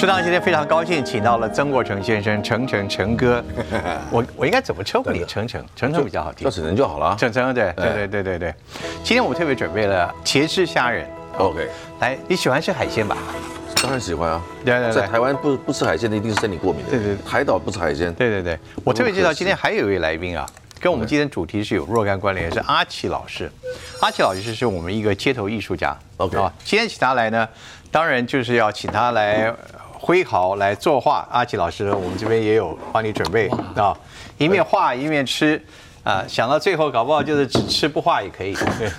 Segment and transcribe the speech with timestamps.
[0.00, 3.44] 适当今天非常高兴，请到了曾国成先生，成成成哥。
[4.10, 5.22] 我我应该怎么称呼你？
[5.26, 6.50] 成成成成比较好听叫。
[6.50, 7.14] 成成就好了。
[7.18, 8.54] 成成对对对对对对。
[9.04, 11.06] 今天我们特别准备了茄汁虾仁。
[11.36, 11.68] OK，
[11.98, 13.14] 来，你喜欢吃海鲜吧？
[13.82, 14.42] 当然喜欢啊。
[14.64, 16.92] 对对对在台湾不不吃海鲜的一定是身体过敏的。
[16.92, 18.10] 对对对海岛不吃海鲜。
[18.14, 20.48] 对对对，我特别介绍今天还有一位来宾啊，
[20.80, 23.52] 跟我们今天主题是有若干关联，是阿奇老师。
[24.00, 25.94] 阿奇老师是我们一个街头艺术家。
[26.16, 27.46] OK 啊，今天请他来呢，
[27.90, 29.56] 当然就是要请他来呃
[30.00, 31.28] 挥毫来作画。
[31.30, 33.96] 阿奇老师，我们这边也有帮你准备啊，
[34.38, 35.62] 一面画一面吃
[36.02, 38.54] 啊，想到最后搞不好就是只吃不画也可以。
[38.54, 38.90] 对。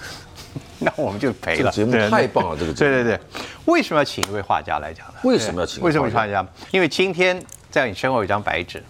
[0.84, 1.58] 那我们就赔了。
[1.58, 3.20] 这个节目太棒了这个节目对对对，
[3.66, 5.14] 为什么要请一位画家来讲呢？
[5.24, 6.44] 为什么要请一位为什么画画家？
[6.72, 7.40] 因为今天
[7.70, 8.84] 在你身后有一张白纸，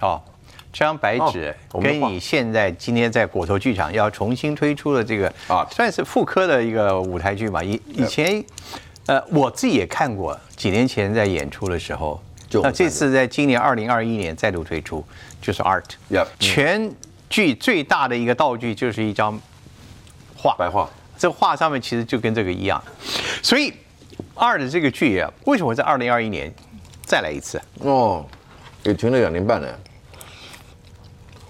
[0.00, 0.22] 哦，
[0.72, 7.64] 这张白纸跟你现在今天在果头剧场要重新推出的这个啊算是复刻的一个舞台剧嘛。
[7.64, 8.40] 以以前，
[9.08, 15.02] 呃，我自己也看过，几年前在演出的时候，那这就我们看次在今年二零二一年再度推出，
[15.40, 16.94] 就是 Art，Yep 全
[17.30, 19.40] 剧最大的一个道具就是一张
[20.36, 20.88] 画，白画。
[21.16, 22.80] 这画上面其实就跟这个一样，
[23.42, 23.72] 所以
[24.34, 26.52] 二的这个剧啊，为什么在二零二一年
[27.02, 27.60] 再来一次？
[27.80, 28.24] 哦，
[28.84, 29.80] 也停了两年半了。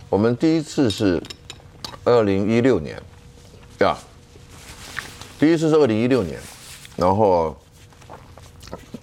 [0.09, 1.22] 我们第一次是
[2.05, 2.97] 二零一六年，
[3.77, 3.98] 对吧，
[5.39, 6.41] 第一次是二零一六年，
[6.99, 7.57] 然后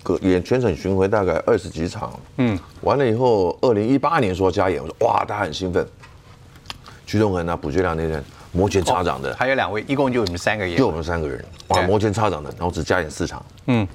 [0.03, 5.87] 个演全省巡回大概二十几场，嗯，完了以后，二零一八年说加演，我说哇，大家很兴奋。
[7.05, 8.21] 徐仲恒啊，卜学亮那人
[8.51, 13.87] 摩拳擦掌的，还有两位，一共就你们三个演就，我们三个人，哇，摩拳擦掌的，然后只加演四场，嗯，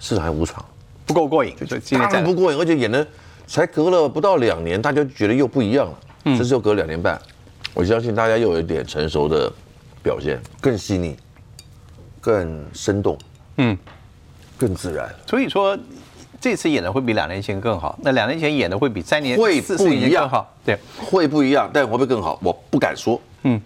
[0.00, 0.64] 四场还五场。
[1.06, 1.54] 不够过瘾，
[1.90, 3.06] 当然不过瘾，而且演的
[3.46, 5.98] 才隔了不到两年，大家就觉得又不一样了。
[6.24, 6.38] 嗯。
[6.38, 7.20] 这次又隔了两年半，
[7.74, 9.52] 我相信大家又有一点成熟的
[10.02, 11.16] 表现，更细腻、
[12.22, 13.18] 更生动、
[13.58, 13.76] 嗯，
[14.56, 15.14] 更自然。
[15.26, 15.78] 所以说
[16.40, 22.38] 这次演的会比两年前更好，那两年前演的会比三年会不一样更好，对，会不一样，但会不会更好？
[22.42, 23.20] 我不敢说。
[23.42, 23.60] 嗯，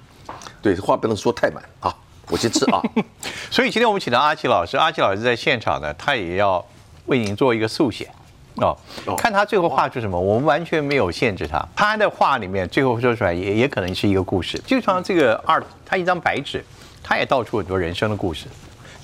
[0.60, 1.62] 对，话不能说太满。
[1.80, 1.94] 啊，
[2.28, 2.82] 我先吃啊。
[3.53, 6.64] 所以今天我们请到阿奇老师，阿奇老师在现场呢，他也要
[7.04, 8.10] 为您做一个速写。
[8.56, 11.62] 哦哦，看他最后画出什么，我们完全没有限制他。
[11.76, 16.64] 他的画里面最后说出来也也可能是一个故事，就像这个二，他一张白纸，
[17.08, 18.46] 他也道出很多人生的故事。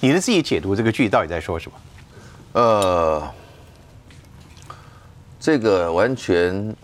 [0.01, 1.79] 你的自己解读这个剧到底在说什么？
[2.61, 3.31] 呃，
[5.39, 6.77] 这个完全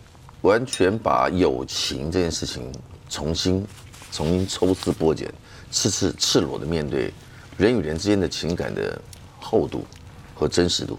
[0.42, 2.72] 完全把友情这件事情
[3.10, 3.66] 重新
[4.12, 5.28] 重新抽丝剥茧，
[5.72, 7.12] 赤赤赤裸的面对
[7.56, 8.96] 人与人之间的情感的
[9.40, 9.84] 厚度
[10.36, 10.96] 和真实度。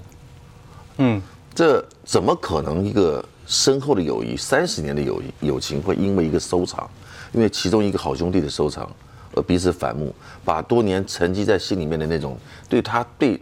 [0.98, 1.22] 嗯，
[1.56, 6.90] 这怎么可能一个深厚的友谊，三十年的友谊友情会因为一个收藏，
[7.32, 8.92] 因为其中一个好兄弟的收场
[9.36, 10.14] 而彼此反目，
[10.44, 13.40] 把多年沉积在心里面的那种对他对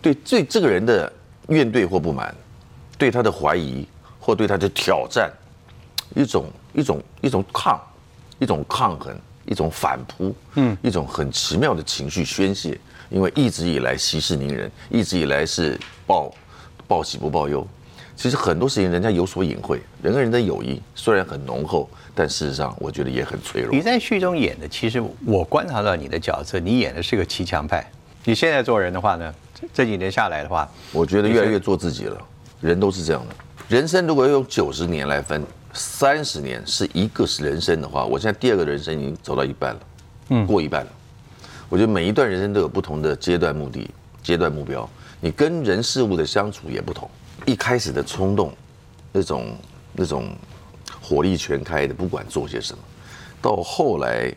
[0.00, 1.10] 对对这个人的
[1.48, 2.34] 怨怼或不满，
[2.98, 3.86] 对他的怀疑
[4.18, 5.30] 或对他的挑战，
[6.14, 7.80] 一种一种一种抗，
[8.38, 9.16] 一种抗衡，
[9.46, 12.78] 一种反扑，嗯，一种很奇妙的情绪宣泄。
[13.10, 16.32] 因为一直以来息事宁人，一直以来是报
[16.88, 17.66] 报喜不报忧。
[18.14, 23.80] 其实很多事情人家有所隐晦，人跟人的友谊虽然很浓厚，但事实上我觉得也很脆弱你。
[23.80, 27.84] 在剧中演的，其实我观察到你的角色，你演的是个骑墙派。
[28.24, 32.16] 你现在做人的话呢，这这几年下来的话，我觉得越来越做自己了，
[32.60, 33.34] 人都是这样的。
[33.68, 35.42] 人生如果要用九十年来分，
[35.72, 39.80] 三十年是一个是人生的话，我现在第二个人生已经走到一半了，
[40.28, 40.90] 嗯，过一半了。
[41.68, 43.90] 我觉得每一段人生都有不同的阶段目的、
[44.22, 44.88] 阶段目标，
[45.20, 47.10] 你跟人事物的相处也不同。
[47.46, 48.52] 一开始的冲动，
[49.12, 49.56] 那种
[49.92, 50.34] 那种
[51.00, 52.82] 火力全开的，不管做些什么，
[53.40, 54.32] 到后来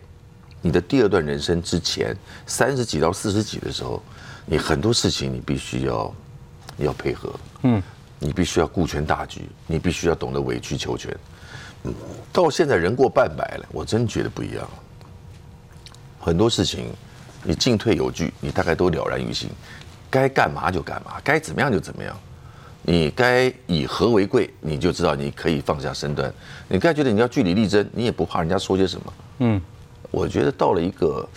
[0.62, 2.16] 你的第二段人生之前，
[2.48, 4.02] 三十几到四十几的时候，
[4.46, 6.14] 你很多事情你必须要
[6.76, 7.34] 你要配合，
[7.64, 7.82] 嗯，
[8.18, 11.16] 你必须要顾全大局，你必须要懂得委曲求全。
[11.84, 11.94] 嗯，
[12.34, 14.70] 到现在人过半百了，我真觉得不一样了。
[16.20, 16.92] 很多事情
[17.44, 19.52] 你进退有据，你大概都了然于心，
[20.10, 22.20] 该干嘛就干嘛，该怎么样就怎么样。
[22.88, 26.30] 你该以和为贵，你就知道你可以放下身段；
[26.68, 29.14] 你该觉得你要据理力争，你也不怕人家说些什么。
[29.40, 29.60] 嗯，
[30.12, 31.28] 我觉得到了一个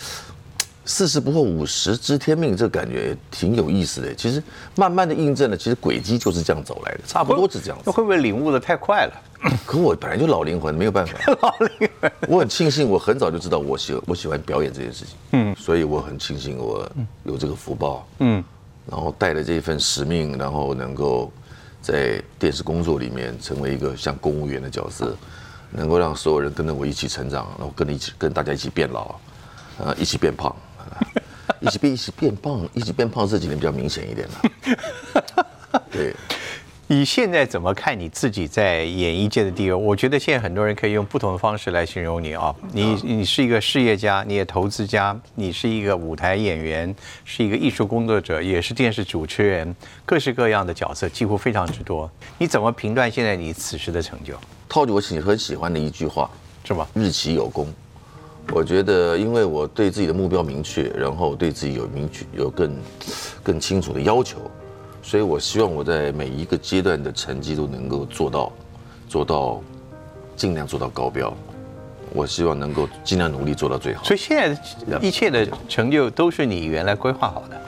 [0.85, 4.13] 四十不惑五十知天命，这感觉挺有意思的。
[4.13, 4.41] 其实
[4.75, 7.91] 慢慢的印证了，其实轨迹就是这样走来的，差不多是这样子那。
[7.91, 9.13] 会不会领悟的太快了？
[9.65, 11.17] 可我本来就老灵魂，没有办法。
[11.41, 16.87] 老灵魂，我很庆幸，我很早就知道我喜我喜欢表演这件事情，嗯，所以我很庆幸我
[17.23, 18.43] 有这个福报，嗯，
[18.85, 21.31] 然后带着这份使命，然后能够
[21.81, 25.15] 在电视工作里面成为一个像公务员的角色，
[25.71, 29.15] 能够让所有人跟着我一起成长，然后跟你一起跟大家一起变老，
[29.77, 30.55] 啊，一起变胖，
[31.59, 35.45] 一起变一起变胖，一起变胖这几年比较明显一点了。
[35.91, 36.15] 对
[36.91, 39.75] 你现在怎么看你自己在演艺界的地位？
[39.75, 42.55] 我觉得现在很多人可以用不同的方式来形容你啊。
[42.73, 52.09] 你你是一个事业家，你也投资家，你是一个舞台演员，是一个艺术工作者，也是电视主持人，各式各样的角色几乎非常之多。
[52.39, 54.33] 你怎么评断现在你此时的成就？
[54.67, 56.27] 套着我喜很喜欢的一句话，
[56.63, 56.89] 是吧？
[56.95, 57.71] 日期有功。
[58.51, 62.75] 我觉得，因为我对自己的目标明确，然后对自己有明确有更
[63.43, 64.39] 更清楚的要求。
[65.01, 68.51] 所以，我希望我在每一个阶段的成绩都能够做到，
[69.07, 69.61] 做到
[70.35, 71.33] 尽量做到高标。
[72.13, 74.03] 我希望能够尽量努力做到最好。
[74.03, 77.59] 所以，现在一切的成就都是你原来规划好的。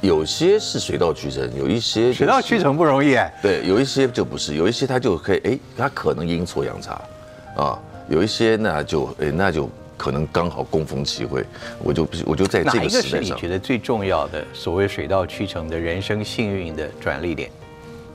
[0.00, 3.32] 有些是水到渠成，有一些水到渠成不容易哎。
[3.40, 7.00] 对，有一些就不是，有一些他就可以，哎，他可能阴错阳差
[7.56, 7.78] 啊。
[8.08, 9.68] 有一些那就，哎，那就。
[10.02, 11.44] 可能刚好供逢其会，
[11.78, 13.10] 我就我就在这个时代上。
[13.12, 17.48] 哪一个是你觉得最重要的所谓水到渠成的人生幸运的转捩点？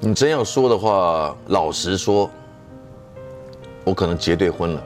[0.01, 2.29] 你真要说的话，老实说，
[3.85, 4.83] 我可能结对婚了。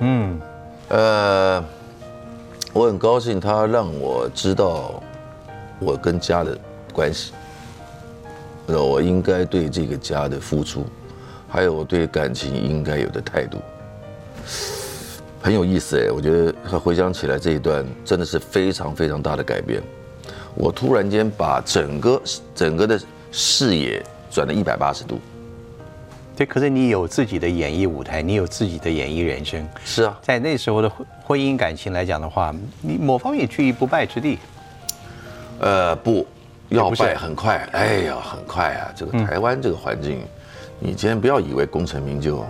[0.00, 0.38] 嗯，
[0.88, 1.64] 呃，
[2.74, 5.02] 我很高兴他让我知道
[5.78, 6.54] 我跟家的
[6.92, 7.32] 关系，
[8.66, 10.84] 那我应该对这个家的付出，
[11.48, 13.56] 还有我对感情应该有的态度。
[15.40, 19.82] 很有意思哎，我觉得回想起来这一段真的是非常非常大的改变。
[20.54, 22.20] 我突然间把整个
[22.54, 23.00] 整个的
[23.30, 25.20] 视野转了一百八十度。
[26.36, 29.66] 对，可是你有自己的演艺舞台，你有自己的演艺人生。
[29.84, 34.38] 是啊，在那时候的婚婚姻感情来讲的话，你某方面居于不败之地。
[35.60, 36.26] 呃，不
[36.68, 38.92] 要败很快，哎呀，很快啊！
[38.94, 40.20] 这个台湾这个环境，
[40.78, 42.44] 你今天不要以为功成名就。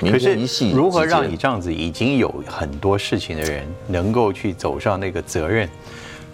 [0.00, 5.68] 可是，如何让你这样子已经有很多事情的人，能够去走上那个责任，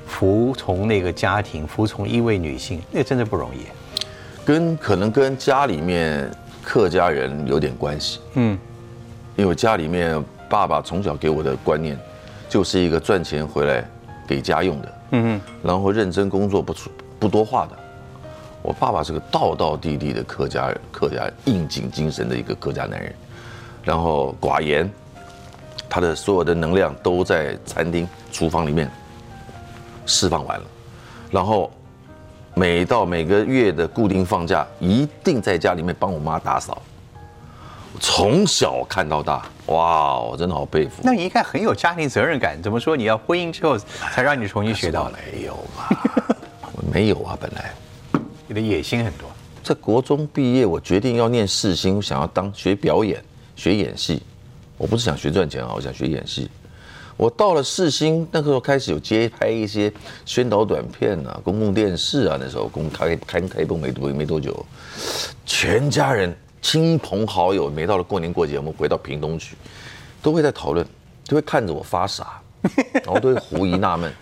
[0.07, 3.61] 服从那个家庭，服从一位女性，那真的不容易。
[4.45, 6.31] 跟可能跟家里面
[6.63, 8.21] 客家人有点关系。
[8.35, 8.59] 嗯，
[9.37, 11.99] 因为家里面爸爸从小给我的观念，
[12.49, 13.85] 就是一个赚钱回来
[14.27, 14.93] 给家用的。
[15.13, 17.79] 嗯嗯，然后认真工作，不出不多话的。
[18.63, 23.15] 我爸爸是个道道地地的客家人，客家应景精神的一个客家男人。
[23.83, 24.91] 然后寡言，
[25.89, 28.91] 他的所有的能量都在餐厅厨房里面
[30.07, 30.65] 释放完了，
[31.31, 31.71] 然后
[32.55, 36.81] 每到每个月的固定放假，一定在家里面帮我妈打扫。
[38.01, 41.03] 从小看到大，哇，我真的好佩服。
[41.03, 42.61] 那你应该很有家庭责任感。
[42.63, 42.97] 怎么说？
[42.97, 45.11] 你要婚姻之后才让你重新学到？
[45.11, 45.97] 没有嘛？
[46.91, 47.71] 没有啊，本来
[48.47, 49.29] 你的野心很多。
[49.63, 53.23] 在国中毕业，我决定要念世新，想要当学表演。
[53.57, 54.23] 学演戏，
[54.77, 56.51] 我不是想学赚钱啊，我想学演戏。
[57.17, 59.93] 我到了世新，那个时候开始有接拍一些
[60.25, 62.37] 宣导短片啊，公共电视啊。
[62.41, 64.65] 那时候公开开开播没多没多久，
[65.45, 69.55] 全家人亲朋好友，每到了过年过节，我们回到屏东去，
[70.23, 70.85] 都会在讨论，
[71.27, 72.41] 都会看着我发傻，
[73.05, 74.13] 然后都会狐疑纳闷，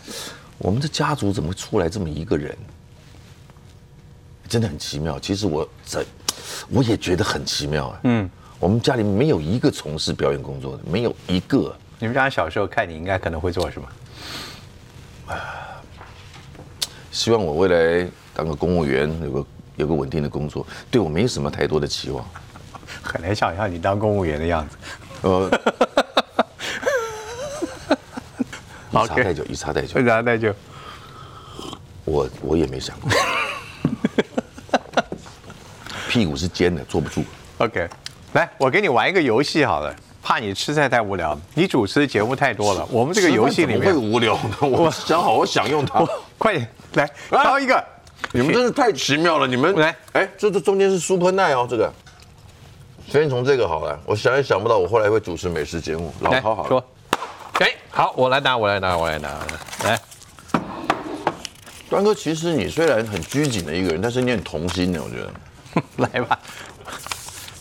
[0.59, 2.55] 我们的家族怎么出来这么一个人？
[4.49, 5.19] 真的很奇妙。
[5.21, 6.05] 其实我在，
[6.69, 8.01] 我也觉得很奇妙啊。
[8.03, 8.29] 嗯。
[8.61, 11.75] 我们家里没有一个从事表演工作的，没有一个。
[11.99, 13.89] 你们家小时候看你应该可能会做什么？
[17.11, 19.47] 希望我未来当个公务员，有个
[19.77, 22.23] 有个稳定的工作，对我没什么太多的期望。
[23.03, 24.77] 很难想象你当公务员的样子。
[25.23, 25.51] 呃，
[28.93, 30.55] 一茶代酒，一茶代酒，一茶代酒。
[32.05, 33.11] 我我也没想过，
[36.11, 37.25] 屁股是尖的，坐不住。
[37.59, 37.89] OK。
[38.33, 41.37] 来，我给你玩一个游戏好了，怕你吃菜太无聊。
[41.55, 44.69] 你主持的节目太多了，我们这个游戏里面会无聊的。
[44.69, 46.07] 我想好好享用它。
[46.39, 47.85] 快点来挑一个，
[48.33, 49.49] 你们真是太奇妙了。
[49.49, 51.93] 你们来，哎，这这中间是 Super Nice 哦，这个。
[53.09, 56.15] 先从这个好了，我想也想不到，我后来会主持美食节目。
[56.21, 56.85] 老饕好说，
[57.59, 59.29] 哎，好，我来拿，我来拿，我来拿，
[59.83, 60.01] 来。
[61.89, 65.33] 端哥，其实你虽然很拘谨的一个人，但是你很童心的，我觉得。
[66.13, 66.39] 来吧，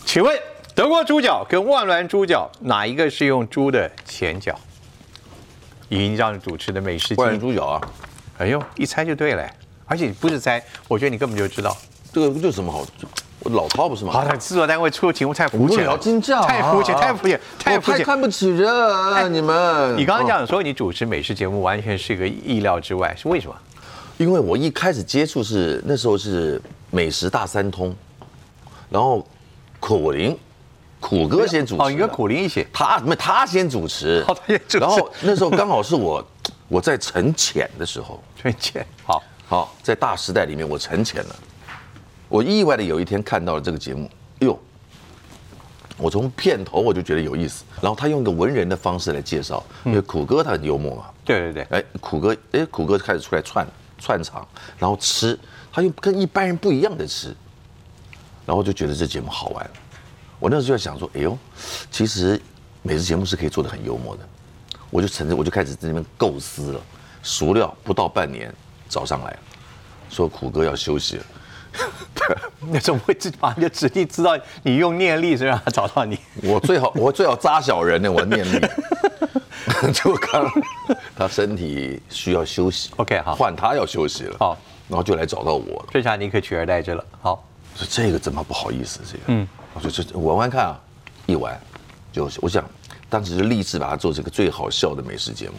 [0.06, 0.38] 请问。
[0.80, 4.58] 德国猪脚跟万峦猪脚哪一个是用猪的前脚？
[5.90, 7.14] 营让主持的美食。
[7.16, 7.80] 万峦猪脚啊！
[8.38, 9.46] 哎呦，一猜就对了，
[9.84, 11.76] 而且不是猜，我觉得你根本就知道。
[12.14, 12.82] 这个这什么好？
[13.50, 14.12] 老套不是吗？
[14.14, 18.66] 好，制作单位出的题目太肤浅，金价太肤浅，太肤浅，太肤浅，看不起人，
[19.34, 19.94] 你们。
[19.98, 23.54] 你刚刚讲说你主持美食节目完全是一个意料之外，是为什么？
[24.16, 26.58] 因为我一开始接触是那时候是
[26.90, 27.94] 美食大三通，
[28.88, 29.28] 然后
[29.78, 30.34] 口林。
[31.00, 36.24] 苦哥先主持，哦，应该苦林一起，他没他先主持，他先主持，然后那时候刚好是我
[36.68, 41.36] 我在沉潜的时候，沉潜，好，好，在大时代里面我沉潜了，
[42.28, 44.08] 我意外的有一天看到了这个节目，
[44.40, 44.56] 哎呦，
[45.96, 53.66] 我从片头我就觉得有意思，然后他用一个文人的方式来介绍，因为苦哥他很幽默嘛，对对对，哎，苦哥，哎，苦哥开始出来串
[53.98, 54.46] 串场，
[54.78, 55.38] 然后吃，
[55.72, 57.34] 他又跟一般人不一样的吃，
[58.46, 59.70] 然后就觉得这节目好玩。
[60.40, 61.38] 我那时候就在想说，哎呦，
[61.90, 62.40] 其实
[62.82, 64.22] 美食节目是可以做的很幽默的。
[64.90, 66.80] 我就承认，我就开始在那边构思了，
[67.22, 68.52] 熟料不到半年
[68.88, 69.38] 找上来了，
[70.08, 71.24] 说苦哥要休息了。
[72.72, 76.18] 那怎么会自马上就指定知道你用念力是让他找到你？
[76.42, 78.60] 我最好我最好扎小人呢，我念力。
[79.92, 80.50] 就刚
[81.14, 85.88] 他身体需要休息，OK 好，换他要休息了，好，然后就来找到我了。
[85.92, 87.04] 这下你可取而代之了。
[87.20, 89.00] 好，说这个怎么不好意思？
[89.06, 89.46] 这个，嗯，
[89.82, 90.80] 我说这玩玩看啊，
[91.26, 91.58] 一玩
[92.12, 92.64] 就我想
[93.08, 95.54] 当时是立志把它做这个最好笑的美食节目。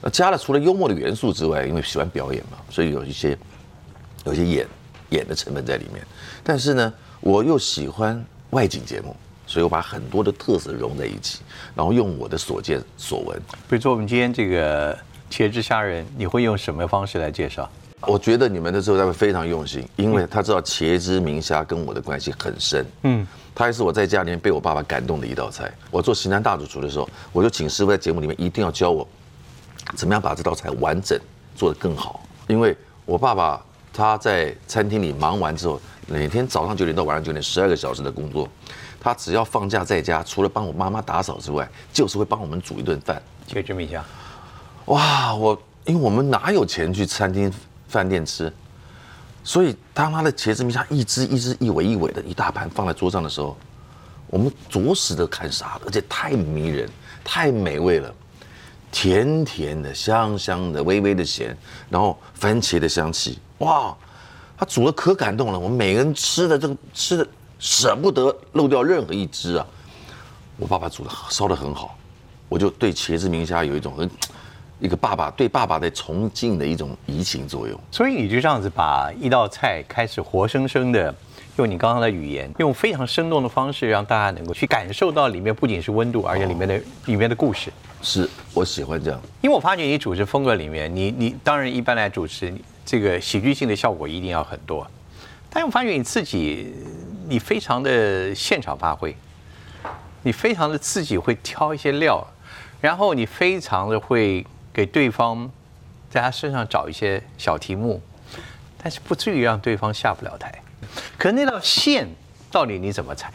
[0.00, 3.36] 那加了除了幽默的元素之外，因为喜欢表演嘛，所以有一些
[4.24, 4.66] 有些演
[5.10, 6.06] 演的成分在里面。
[6.42, 9.14] 但是呢，我又喜欢外景节目。
[9.44, 11.40] 所以我把很多的特色融在一起，
[11.74, 13.38] 然后用我的所见所闻。
[13.68, 14.96] 比如说我们今天这个
[15.30, 17.68] 茄汁虾仁，你会用什么方式来介绍？
[18.06, 22.84] 我觉得你们的时候他会非常用心，因为他知道茄汁明虾跟我的关系很深。
[23.02, 25.72] 嗯，他还是我在家里面被我爸爸感动的一道菜。
[25.90, 29.06] 我做西南大主厨的时候，我就请师傅在节目里面一定要教我，
[29.96, 31.18] 怎么样把这道菜完整
[31.54, 32.24] 做得更好。
[32.48, 38.48] 因为我爸爸他在餐厅里忙完之后，每天早上九点到晚上九点，十二个小时的工作。
[39.00, 43.20] 他只要放假在家，除了帮我妈妈打扫之外，就是会帮我们煮一顿饭。
[43.48, 44.04] 茄汁明虾，
[44.86, 45.34] 哇！
[45.34, 47.52] 我因为我们哪有钱去餐厅、
[47.92, 48.52] 饭店吃，
[49.44, 53.56] 所以他妈的茄子米虾一只一只、一尾一尾的一大盘放在桌上的时候，
[54.28, 56.88] 我们着实的看傻了，而且太迷人、
[57.22, 58.12] 太美味了，
[58.90, 61.56] 甜甜的、香香的、微微的咸，
[61.90, 63.94] 然后番茄的香气，哇！
[64.56, 67.28] 他煮的可感动了，我们每个人吃的这个吃的。
[67.64, 69.64] 舍不得漏掉任何一只啊！
[70.56, 71.96] 我爸爸煮的烧的很好，
[72.48, 74.10] 我就对茄子明虾有一种很
[74.82, 77.78] 一个爸爸对爸爸的崇敬的一种移情作用。
[77.92, 81.14] 所以你就这样子把一道菜开始活生生的
[81.56, 87.72] 用你刚刚的语言，用非常生动的方式，让大家能够去感受到里面不仅是温度，而且里面的里面的故事。
[88.02, 92.52] 是我喜欢这样，因为我发觉你主持风格里面，你你当然一般来主持，
[92.84, 94.84] 这个喜剧性的效果一定要很多。
[95.48, 96.74] 但我发觉你自己，
[97.28, 99.14] 你非常的现场发挥，
[100.22, 102.26] 你非常的自己会挑一些料，
[102.80, 105.50] 然后你非常的会给对方
[106.10, 108.00] 在他身上找一些小题目，
[108.82, 110.52] 但是不至于让对方下不了台。
[111.18, 112.08] 可那道线
[112.50, 113.32] 到底你怎么踩？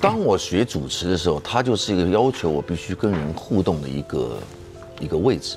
[0.00, 4.38] 当我学主持的时候，它就是一个要求我必须跟人互动的一个
[5.00, 5.56] 一个位置。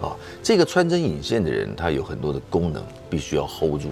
[0.00, 3.88] 啊，这个穿针引线的人，他有很多的功能，必须要 hold 住。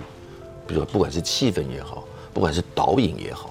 [0.66, 3.50] 比如说，不管是气氛也好，不管是导引也好，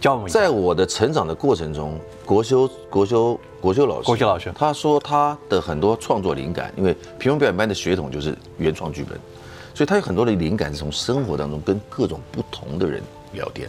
[0.00, 0.30] 教我们。
[0.30, 9.18] 在我的成长的过程中，国修国修国修老师，国修老师他说他的很多创作灵感，因为平庸表演班的血统就是原创剧本，
[9.72, 13.66] 所以他有很多的灵感是从生活当中跟各种不同的人聊天。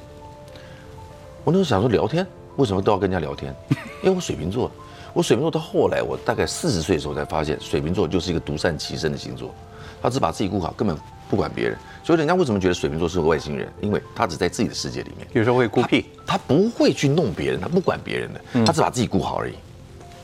[1.46, 3.56] 我那时候想说，聊天为什么都要跟人家聊天？
[4.04, 4.70] 因为我水瓶座，
[5.14, 9.56] 我水瓶座到后来，我大概四十岁的时候才发现，水瓶座就是一个独善其身的星座，
[10.02, 10.98] 他只把自己顾好，根本。
[11.30, 13.72] 不管别人，所以人家为什么觉得水瓶座是个外星人？
[13.82, 19.54] 因为他只在自己的世界里面，有时候会孤僻，他不会去弄别人，他不管别人的，他只把自己顾好而已，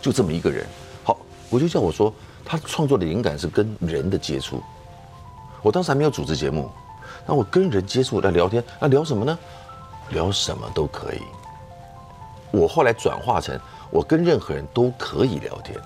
[0.02, 0.66] 就这么一个人。
[1.04, 1.16] 好，
[1.48, 2.12] 我就叫我说，
[2.44, 4.64] 他创作的灵感是跟人的接触。
[5.62, 6.72] 我当时还没有组织节目，
[7.28, 9.38] 那我跟人接触来聊天，那聊什么呢？
[10.10, 11.20] 聊什么都可以。
[12.50, 13.60] 我后来转化成，
[13.92, 15.80] 我跟任何人都可以聊天，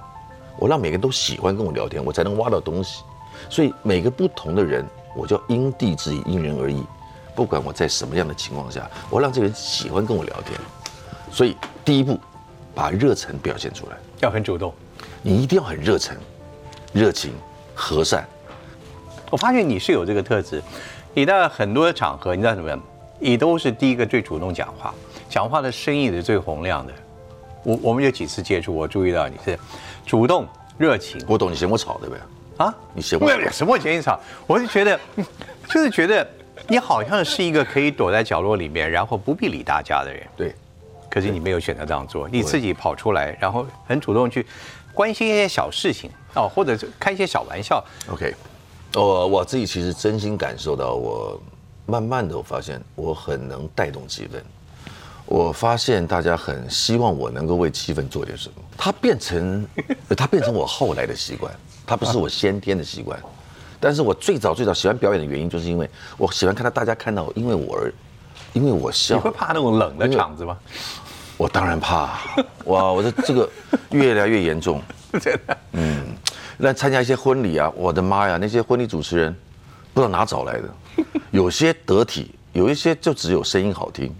[0.58, 3.04] 我让每个人都喜欢跟我聊天，我才能挖到东西。
[3.50, 4.86] 所以每个不同的人。
[5.16, 6.84] 我就因地制宜，因人而异。
[7.36, 10.60] 不管我在什么样的情况下，我让这个人喜欢跟我聊天。
[11.32, 12.20] 所以第一步，
[12.76, 14.74] 把热忱表现出来，要很主动。
[15.22, 16.18] 你一定要很热忱、
[16.92, 17.34] 热情、
[17.74, 18.28] 和善。
[19.30, 20.62] 我发现你是有这个特质。
[21.14, 22.82] 你在很多场合，你知道什么样？
[23.20, 24.94] 你都是第一个最主动讲话，
[25.30, 26.94] 讲话的声音是最洪亮的。
[27.64, 29.60] 我我们有几次接触，我注意到你是
[30.06, 30.48] 主动、
[30.78, 31.24] 热情。
[31.28, 32.22] 我懂你嫌我吵，对不对？
[32.60, 34.20] 啊，你嫌我什么嫌你吵？
[34.46, 35.00] 我就觉得，
[35.70, 36.28] 就是觉得
[36.68, 40.22] 你好像是一个可以躲在角落里面，然后不必理大家的人。
[40.36, 40.54] 对，
[41.10, 44.46] 可是你没有选择这样做，你自己跑出来，然后很主动去
[44.94, 47.82] 关心一些小事情哦，或者开一些小玩笑。
[48.12, 48.36] OK，
[48.94, 51.42] 我我自己其实真心感受到，我
[51.86, 54.42] 慢慢的我发现我很能带动气氛，
[55.30, 59.64] 我发现大家很希望我能够为气氛做点什么，它变成
[60.18, 61.54] 它变成我后来的习惯。
[61.86, 63.20] 它不是我先天的习惯，
[63.80, 67.94] 但是我最早最早喜欢表演的原因，就是因为我喜欢看到大家看到，因为我而，
[68.54, 69.18] 因为我笑。
[69.18, 70.58] 你笑会，怕那种冷的场子吗？
[71.38, 72.20] 我当然怕，
[72.66, 73.48] 哇，我的这个
[73.92, 74.82] 越来越严重。
[75.22, 75.58] 真的，
[76.58, 79.36] 那参加一些婚礼啊，我的妈呀，那些婚礼主持人
[79.94, 80.70] 不知道哪找来的，
[81.30, 84.12] 有些得体，有一些就只有声音好听，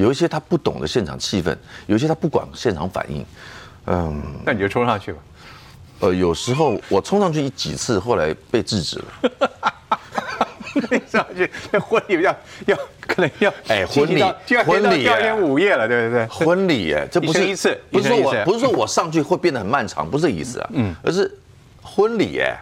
[0.00, 3.24] 有一些他不懂得现场气氛，有一些他不管现场反应。
[3.86, 5.18] 嗯，那你就冲上去吧。
[6.00, 9.50] 呃，有时候我冲上去几次，后来被制止了。
[10.90, 12.34] 你上去，那婚礼要
[12.66, 16.26] 要可能要哎婚礼第二天到婚礼第二天哎午夜了，对不对？
[16.26, 21.30] 婚礼耶，这不是一次不是说我不是说我上去会变得很漫长，不是这意思啊，嗯，而是
[21.82, 22.56] 婚礼耶，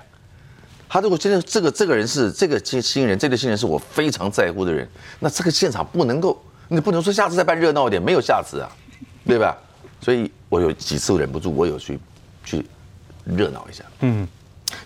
[0.88, 4.88] 他如果真的这个这个人是这个新新人，这个新人是我非常在乎的人，
[5.20, 8.70] 那这个现场不能够，你不能说下次再办热闹一点，没有下次啊，
[9.26, 9.56] 对吧？
[10.00, 11.98] 所以我有几次忍不住，我有去
[12.44, 12.64] 去
[13.24, 14.26] 热闹一下，嗯，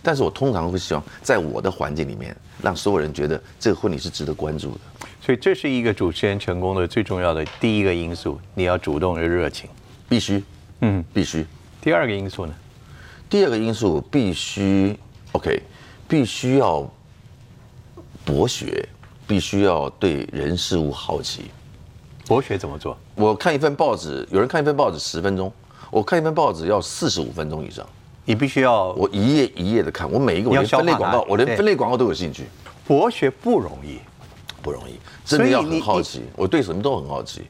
[0.03, 4.81] 但是我通常会希望在我的环境里面，让所有人觉得这个婚礼是值得关注的。
[5.21, 9.69] 所以这是一个主持人成功的最重要的第一个因素，你要主动的热情。
[10.09, 10.45] 必须，
[10.81, 11.47] 嗯，必须。
[11.81, 12.55] 第二个因素呢？
[13.31, 14.99] 第二个因素必须
[15.33, 15.63] ，OK，
[16.07, 16.87] 必须要
[18.25, 18.87] 博学，
[19.27, 21.51] 必须要对人事物好奇。
[22.33, 22.97] 博学怎么做？
[23.15, 25.53] 我看一份报纸，有人看一份报纸十分钟，
[25.91, 27.87] 我看一份报纸要四十五分钟以上。
[28.25, 32.47] 你必须要我一页一页的看，我每一个我连分类广告我连分类广告都有兴趣，
[32.87, 33.99] 博学不容易。
[34.63, 34.95] 不容易，
[35.27, 36.23] 真的要很好奇。
[36.35, 37.43] 我对什么都很好奇。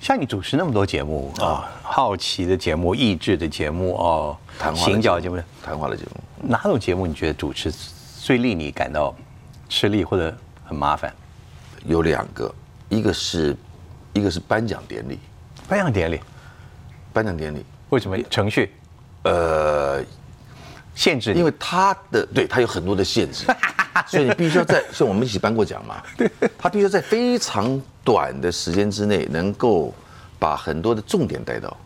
[0.00, 7.70] 像你主持那么多节目啊，好奇的节目、益智的节目哦，谈话的行脚节目，谈话的节目，哪种节目你觉得主持
[8.18, 9.14] 最令你感到
[9.68, 11.12] 吃力或者很麻烦？
[11.84, 12.50] 有两个，
[12.88, 13.54] 一个是
[14.12, 15.18] 一个是颁奖典礼，
[15.68, 16.20] 颁奖典礼？
[17.12, 18.16] 颁奖典礼，为什么？
[18.30, 18.72] 程序？
[19.22, 20.02] 呃，
[20.94, 21.34] 限制？
[21.34, 23.46] 因为他的对他有很多的限制，
[24.06, 26.02] 所以你必须要在像我们一起颁过奖嘛，
[26.58, 29.94] 他必须要在非常短的时间之内能够
[30.38, 31.76] 把很多的重点带到。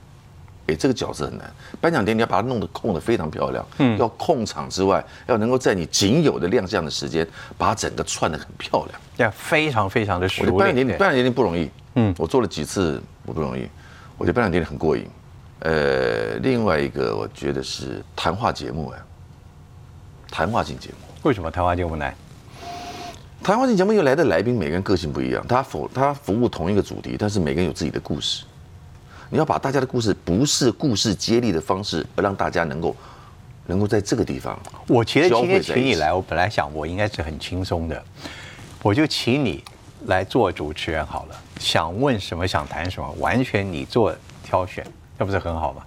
[0.66, 7.27] 哎，这个角色很难，颁奖典礼要把它弄得控得非常漂亮，嗯，要控场之外，要能够在你仅有的亮相的时间，
[7.59, 9.00] 把它整个串得很漂亮。
[9.16, 10.98] 要非常非常的熟我觉得颁奖典礼，练。
[10.98, 13.68] 颁奖典礼不容易，嗯，我做了几次，我不容易，
[14.16, 15.07] 我觉得颁奖典礼很过瘾。
[15.61, 18.98] 呃，另外一个我觉得是谈话节目哎，
[20.31, 20.96] 谈话性节目。
[21.22, 22.14] 为什么谈话节目难？
[23.42, 28.44] 谈话性节目又来的来宾，每个人个性不一样，他服他服务同一个主题，但是每个人有自己的故事。
[29.35, 32.94] 你要把大家的故事，不是故事接力的方式，而让大家能够
[33.66, 34.57] 能够在这个地方。
[34.87, 38.01] 我其实今天请你来，我本来想我应该是很轻松的，
[38.81, 39.64] 我就请你
[40.07, 41.37] 来做主持人好了。
[41.59, 44.87] 想问什么，想谈什么，完全你做挑选，
[45.18, 45.83] 那不是很好吗？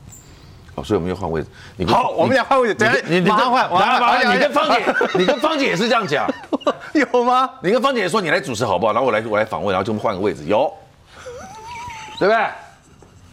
[0.75, 1.47] 哦，所以我们要换位置。
[1.77, 6.29] 你好，我们俩换位置，等下你你马上换，马上马上换你跟芳姐，你跟芳姐也是这样讲。
[6.93, 7.49] 有吗？
[7.63, 8.91] 你跟芳姐说你来主持好不好？
[8.91, 10.69] 然后我来我来访问，然后就换个位置，有，
[12.19, 12.45] 对不对？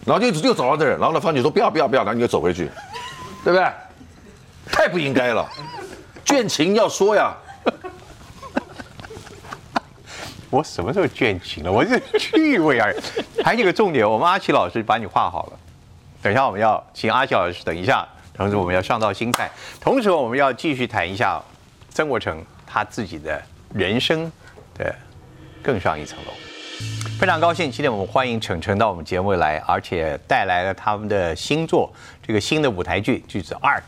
[0.04, 2.70] 然后就就走到这儿，然后呢，方姐说不要不要不要，然后你就走回去，
[3.42, 3.66] 对不对？
[4.66, 5.48] 太不应该了，
[6.24, 7.34] 倦情要说呀。
[10.50, 11.72] 我什么时候倦情了？
[11.72, 12.98] 我是趣味而已。
[13.42, 15.58] 还有一个重点，我们阿奇老师把你画好了。
[16.22, 21.42] 等一下我们要请阿奇老师，等一下，同时我们要上到新菜，同时我们要继续谈一下
[21.90, 24.30] 曾国成他自己的人生
[24.78, 24.94] 的
[25.62, 26.32] 更上一层楼。
[27.24, 31.90] 非常高兴，今天我们欢迎程程到我们节目来，而且带来了他们的新作，
[32.22, 33.80] 这个新的舞台剧，剧子 Art，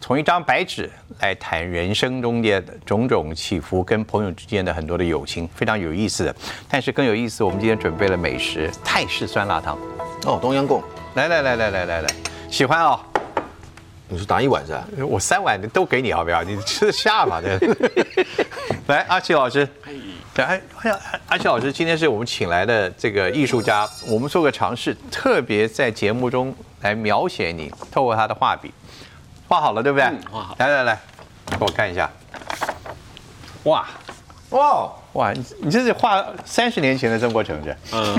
[0.00, 6.34] 从一张白纸来谈人生中间的种种起伏，跟朋友之间的很多的友情，非常有意思的。
[6.70, 9.76] 但是更有意思，我们今天准备了美食泰式酸辣汤，
[10.24, 10.82] 哦，东阳贡，
[11.16, 12.08] 来来来来来来来，
[12.48, 12.98] 喜欢啊、
[14.08, 14.88] 你是打一碗是吧？
[15.06, 16.42] 我三碗都给你好不好？
[16.42, 17.42] 你吃得下吗？
[17.42, 17.58] 对，
[18.88, 19.68] 来，阿奇老师。
[20.36, 28.72] 哎哎呀，阿奇老师，今天是我们请来的这个艺术家，我们做个尝试，特别在节目中来描写你，透过他的画笔，
[29.48, 30.04] 画好了对不对？
[30.30, 31.00] 画好来来来，
[31.58, 32.08] 给我看一下。
[33.64, 33.86] 哇
[34.50, 37.76] 哇，哇，你你这是画三十年前的曾国成是？
[37.92, 38.16] 嗯，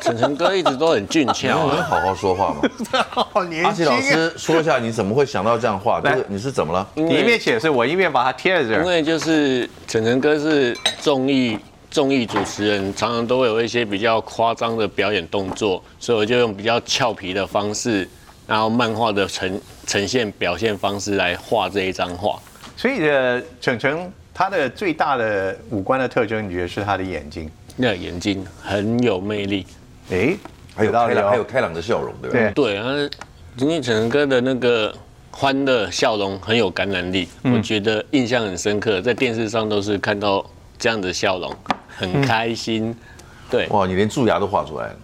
[0.00, 1.74] 晨晨哥一直都很俊俏啊。
[1.74, 2.60] 能好好说话吗？
[3.10, 6.00] 好年阿奇老师说一下，你怎么会想到这样画？
[6.00, 6.86] 这来个你是怎么了？
[6.94, 8.82] 你一面解释，我一面把它贴在这儿。
[8.82, 11.58] 因为就是晨晨哥是综艺
[11.90, 18.08] 综艺主持人，常常都会有一些比较夸张的表演动作，所以我就用比较俏皮的方式，
[18.46, 22.38] 然后漫画的呈呈现表现方式来画这一张画。
[22.76, 27.48] 所以呃，程程他的最大的五官的特征，你觉得是他的眼睛？
[27.76, 29.64] 那眼睛很有魅力，
[30.10, 30.36] 哎，
[30.76, 32.50] 还有道理哦开朗，还有开朗的笑容，对不对？
[32.50, 33.08] 对对啊，
[33.58, 34.92] 因为晨晨哥的那个
[35.30, 40.44] 欢乐笑容很有感染力，我觉得印象很深刻，在电视上都是看到
[40.76, 41.56] 这样的笑容，
[41.96, 42.92] 很开心。
[43.48, 44.96] 对，哇，你连蛀牙都画出来了。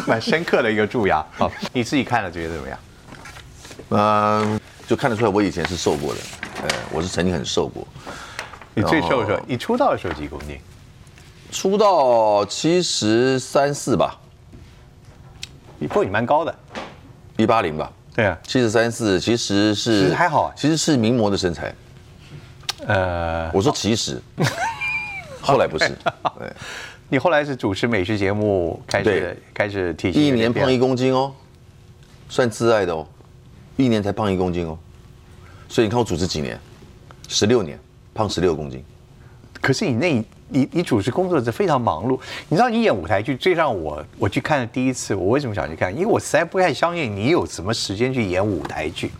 [0.06, 1.24] 蛮深刻的一个蛀牙。
[1.32, 2.78] 好，你自己看了觉得怎么样？
[3.92, 4.59] 嗯，
[4.90, 6.20] 就看得出来我以前是瘦过的，
[6.64, 7.86] 呃，我是曾经很瘦过。
[8.74, 10.58] 你最瘦的时候，你出道的时候几公斤？
[11.52, 14.18] 出道七十三四吧，
[15.78, 16.52] 你不过你蛮高的。
[17.36, 20.42] 一八零吧，对啊，七十三四其实是其实还好。
[20.42, 21.72] 啊其实是名模的身材。
[22.88, 24.20] 呃，我说其实，
[25.40, 25.88] 后来不是，
[26.36, 26.52] 对，
[27.08, 29.38] 你后来是主持美食节目，开始对。
[29.54, 31.32] 开始体型一年胖一公斤哦，
[32.28, 33.06] 算自爱的哦，
[33.80, 34.78] 一年才胖一公斤哦，
[35.68, 36.58] 所以你看我主持几年，
[37.28, 37.78] 十六年，
[38.14, 38.84] 胖十六公斤。
[39.60, 42.18] 可是你那，你你主持工作是非常忙碌。
[42.48, 45.94] 你知道你演舞台剧最让我我去看的第一次，我为什么想去看？
[45.94, 49.10] 因为我实在不太相信你有什么时间去演舞台剧。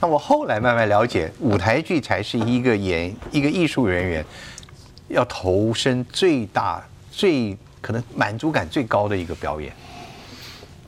[0.00, 4.24] 但我后来慢慢了解，舞台剧才是一个演一个艺术人员
[5.06, 9.72] 要投身最大、最可能满足感最高的一个表演。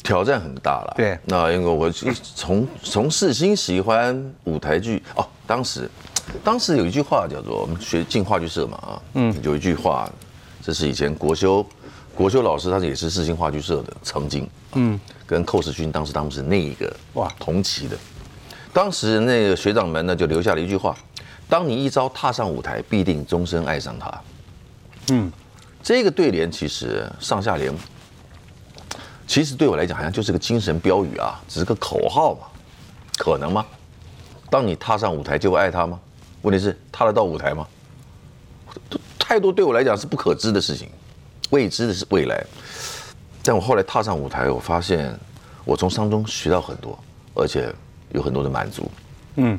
[0.07, 0.95] 挑战很大了。
[0.97, 1.19] 对。
[1.25, 5.91] 那因为我是从从事新喜欢舞台剧哦，当时
[6.45, 10.09] 当时有一句话叫做我们学进话剧社嘛啊，嗯，有一句话，
[10.63, 11.67] 这是以前国修
[12.15, 17.33] 国修老师，他也是世新话剧社的，曾经嗯，跟寇世勋当时他们是那一个哇哇。
[17.41, 17.97] 同期的，
[18.73, 20.97] 当时那个学长们呢就留下了一句话：
[21.49, 24.21] 当你一朝踏上舞台，必定终身爱上他。
[25.11, 25.31] 嗯，
[25.83, 27.73] 这个对联其实上下联
[29.27, 32.47] 其实对我来讲，好像就是个精神标语啊，只是个口号嘛，
[33.19, 33.67] 可能吗？
[34.49, 35.99] 当你踏上舞台，就会爱他吗？
[36.43, 37.67] 问题是踏得到舞台吗？
[39.19, 40.89] 太多对我来讲是不可知的事情，
[41.51, 42.45] 未知的是未来。
[43.43, 45.13] 但我后来踏上舞台，我发现
[45.65, 46.97] 我从当中学到很多，
[47.35, 47.75] 而且
[48.11, 48.89] 有很多的满足。
[49.35, 49.59] 嗯，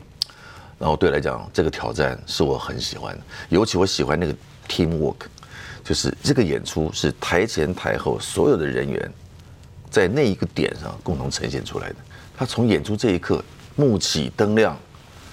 [0.79, 4.33] 然后对我来讲，这个挑战是我很喜欢的，尤其我喜欢那个
[4.69, 5.27] team work，
[5.83, 9.11] 就是这个演出是台前台后所有的人员
[9.89, 11.95] 在那一个点上共同呈现出来的。
[12.37, 13.43] 他从演出这一刻
[13.75, 14.77] 幕起灯亮，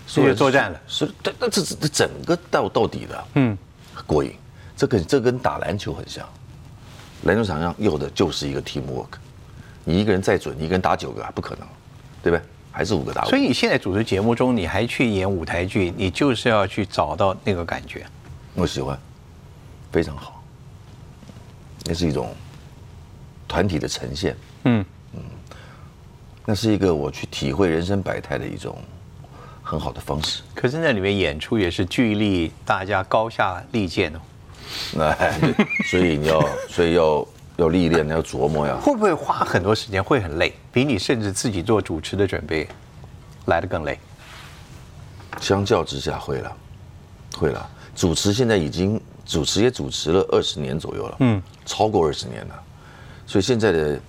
[0.06, 3.56] 所有人作战了是，这这这这整个到到底的，嗯，
[4.06, 4.32] 过瘾。
[4.76, 6.28] 这跟这跟打篮球很像，
[7.22, 9.18] 篮球场上有的就是一个 team work，
[9.84, 11.68] 你一个人再准，你一个人打九个还不可能，
[12.22, 12.44] 对不对？
[12.72, 13.28] 还是五个打五。
[13.28, 18.04] 所以你现在主持节目中，你还去演舞台剧，你就是要去找到那个感觉。
[18.54, 18.98] 我喜欢，
[19.92, 20.42] 非常好。
[21.84, 22.34] 那是一种
[23.54, 25.20] 团体的呈现，嗯嗯，
[26.44, 28.76] 那是一个我去体会人生百态的一种
[29.62, 30.42] 很好的方式。
[30.56, 34.18] 可是那里面演出也是聚力大家高下立见哦。
[34.92, 35.14] 那
[35.88, 38.76] 所以你要，所以要要历练，要琢磨呀。
[38.82, 40.02] 会不会花很多时间？
[40.02, 42.66] 会很累，比你甚至自己做主持的准备
[43.46, 43.96] 来的更累。
[45.40, 46.56] 相较之下，会了，
[47.36, 47.70] 会了。
[47.94, 52.63] 主持现在已经主持也主持了二十年左右了，嗯，超过二十年了。
[53.26, 54.00] 所以现在的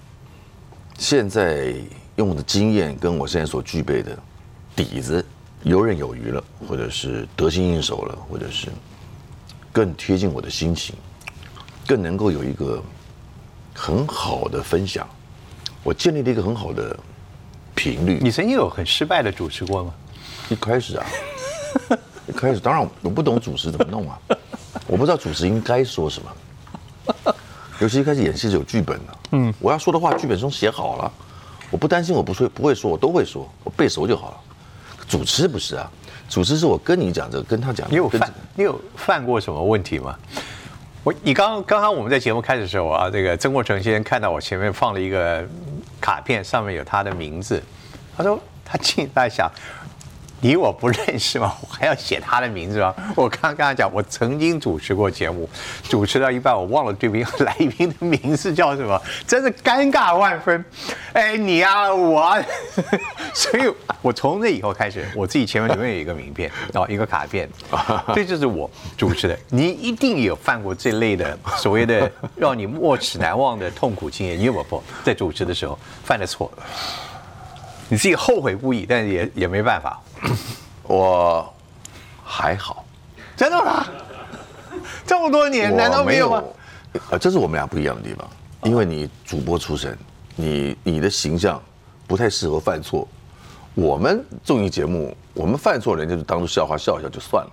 [0.97, 1.73] 现在
[2.15, 4.17] 用的经验跟我现在所具备的
[4.75, 5.23] 底子
[5.63, 8.67] 游刃有余了，或者是得心应手了，或者是
[9.71, 10.95] 更贴近我的心情，
[11.87, 12.81] 更能够有一个
[13.73, 15.07] 很好的分享。
[15.83, 16.97] 我建立了一个很好的
[17.75, 18.19] 频率。
[18.21, 19.93] 你曾经有很失败的主持过吗？
[20.49, 21.05] 一开始啊，
[22.27, 24.19] 一开始当然我不懂主持怎么弄啊，
[24.87, 27.35] 我不知道主持应该说什么，
[27.79, 31.11] 尤其一开始演戏是有剧本的，嗯，我要说的话剧本中写好了，
[31.69, 34.37] 我不担心我不说不会说，我都会说，我背熟就好了。
[35.07, 35.91] 主持不是啊，
[36.29, 40.17] 主持是我跟你讲这个，跟他讲你有犯你有犯过什么问题吗？
[41.03, 45.45] 我你刚刚刚我们在节目开始的时候啊，这个曾国成先生看到我前面放了一个
[45.99, 47.61] 卡片，上面有他的名字，
[48.15, 49.51] 他说他进来想。
[50.45, 51.55] 你我不认识吗？
[51.67, 52.93] 我还要写他的名字吗？
[53.15, 55.49] 我刚刚跟他讲，我曾经主持过节目，
[55.89, 60.63] 主持到一半我忘了对宾来宾的名字叫什么，真是尴尬万分。
[61.13, 62.37] 哎，你啊，我，
[63.33, 67.49] 所以我从那以后开始，我自己前面永远有一个名片， 哦，一个卡片，
[68.13, 69.35] 这就是我主持的。
[69.49, 76.51] 你一定有犯过这类的所谓的让你没齿难忘的痛苦经验，你有没有在主持的时候犯的错？
[77.89, 79.99] 你自己后悔不已，但也也没办法。
[80.83, 81.53] 我
[82.23, 82.85] 还好，
[83.35, 83.85] 真的吗？
[85.05, 86.43] 这么多年，难道没有吗？
[87.11, 88.27] 呃，这是我们俩不一样的地方，
[88.63, 89.97] 因为你主播出身，
[90.35, 91.61] 你你的形象
[92.07, 93.07] 不太适合犯错。
[93.73, 97.51] 我们综艺节目，我们犯错人家就当做笑话笑一笑就算了，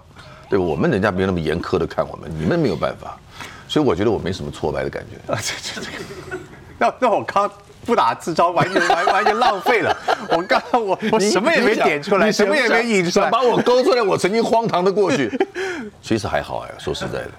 [0.49, 3.19] 对吧我们人家没有那么严苛的看我们，你们没有办法，
[3.67, 5.33] 所以我觉得我没什么挫败的感觉。
[5.33, 6.39] 啊，这这这个，
[6.79, 7.51] 那那我刚
[7.85, 9.97] 不打自招，完全完完全浪费了。
[10.31, 15.31] 我刚刚我我什么也没点出来，什么也没引出来，把我勾出来我曾经荒唐的过去。
[16.03, 17.31] 其实还好哎，说实在的，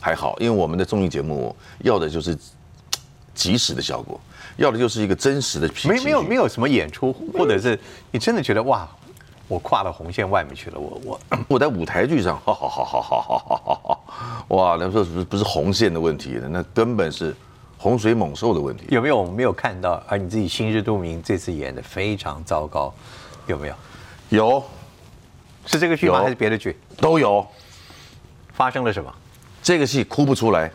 [0.00, 2.36] 还好，因为我们的综艺节目要的就是
[3.34, 4.20] 及时的效果，
[4.56, 5.70] 要的就是一个真实的。
[5.84, 7.78] 没没有没有什么演出，或者是
[8.10, 8.88] 你真的觉得哇。
[9.48, 17.36] 我跨到红线外面去了，我我 我在舞台剧上，好好好好好好好好，哇，那时候不是不是红线的问题那根本是
[17.82, 18.84] 洪水猛兽的问题。
[18.90, 20.00] 有没有我们没有看到？
[20.06, 22.94] 而你自己心知肚明，这次演的非常糟糕，
[23.48, 23.74] 有没有？
[24.28, 24.64] 有，
[25.66, 26.22] 是这个剧吗？
[26.22, 26.78] 还是别的剧？
[26.98, 27.44] 都有。
[28.52, 29.12] 发生了什么？
[29.64, 30.70] 这个戏哭不出来，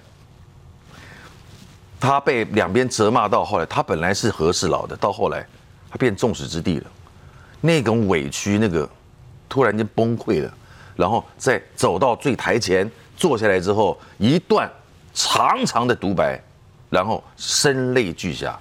[1.98, 5.48] 他被两边责骂到后来，他本来是和事佬的，到后来
[5.90, 6.86] 他变众矢之的了。
[7.62, 8.90] 那种委屈，那个
[9.48, 10.54] 突然间崩溃了，
[10.98, 14.70] 然后再走到最台前坐下来之后，一段
[15.14, 16.42] 长长的独白，
[16.90, 18.60] 然后声泪俱下，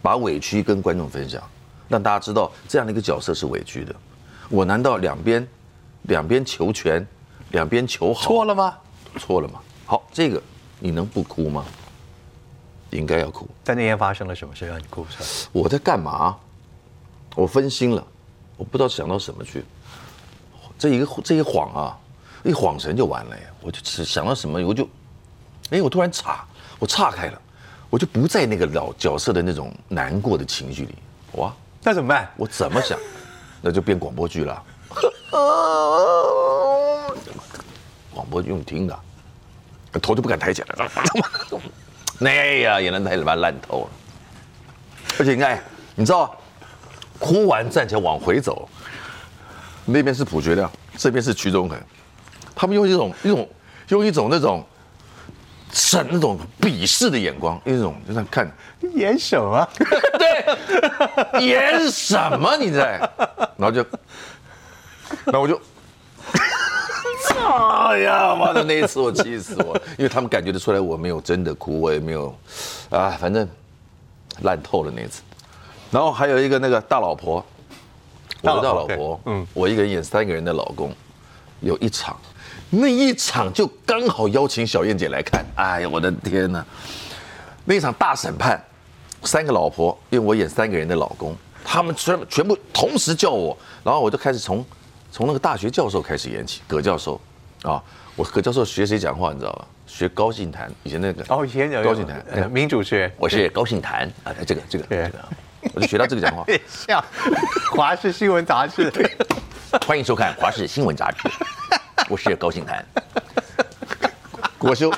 [0.00, 1.42] 把委屈跟观众分享，
[1.88, 3.94] 让大家知道这样的一个角色是委屈的。
[4.48, 5.46] 我难道两边
[6.02, 7.06] 两边求全，
[7.50, 8.22] 两边求好？
[8.22, 8.76] 错了吗？
[9.18, 9.60] 错了吗？
[9.86, 10.42] 好，这个
[10.78, 11.64] 你能不哭吗？
[12.90, 13.48] 应该要哭。
[13.64, 15.28] 在那天发生了什么事让你哭出来？
[15.52, 16.36] 我在干嘛？
[17.34, 18.06] 我分心了，
[18.56, 19.64] 我不知道想到什么去。
[20.78, 21.98] 这一个这一晃啊，
[22.44, 23.44] 一晃神就完了呀！
[23.60, 24.88] 我就只想到什么，我就，
[25.70, 26.46] 哎，我突然岔，
[26.84, 27.40] 我岔开了，
[27.88, 30.94] 我就不在那个老角色的那种难过的情绪里。
[31.32, 31.50] 哇，
[31.82, 32.30] 那怎么办？
[32.36, 32.98] 我怎么想？
[33.62, 34.62] 那就变广播剧了。
[38.12, 39.00] 广播用听的，
[40.02, 40.90] 头都不敢抬起来。
[42.18, 43.90] 那 呀，也能太他妈烂透了。
[45.18, 45.58] 而且你看，
[45.94, 46.36] 你知道。
[47.18, 48.68] 哭完站起来往回走，
[49.86, 51.80] 那边是朴学亮，这边是曲中恒，
[52.54, 53.48] 他们用一种一种
[53.88, 54.66] 用一种那种
[55.74, 58.50] 审那种鄙视的眼光，一种就在看
[58.94, 59.68] 演什么？
[60.16, 62.56] 对，演什么？
[62.56, 62.98] 你在？
[63.56, 63.84] 然后就，
[65.24, 65.60] 然后我就，
[67.88, 68.62] 哎呀妈的！
[68.62, 72.32] 那一次我气死我，因为他们感觉得出来我没有真的哭，我也没有
[72.90, 73.46] 啊，反正
[74.42, 75.22] 烂透了那一次。
[75.90, 77.44] 然后还有一个那个大老婆，
[78.42, 80.94] 我的大老婆，嗯，我一个人演三个人的老公，
[81.60, 82.16] 有一场，
[82.74, 86.64] 那一场就刚好邀请小燕姐来看，哎呀，我的天哪，
[87.64, 88.62] 那一场大审判，
[89.22, 94.64] 三个老婆，因为我演三个人的老公，他们全全部同时叫我，然后我就开始从
[95.12, 97.20] 从那个大学教授开始演起，葛教授，
[97.62, 97.82] 啊，
[98.16, 99.66] 我葛教授学谁讲话你知道吧？
[99.86, 105.10] 学高兴谈，以前那个哦，以前高兴谈，民主学，我是高兴谈啊，这个这个这个。
[105.72, 107.02] 我就学到这个讲话， 像
[107.72, 108.90] 华视新闻杂志。
[108.92, 109.10] 对，
[109.86, 111.30] 欢迎收看华视新闻杂志。
[112.08, 112.84] 我是高兴谈。
[114.58, 114.90] 国修，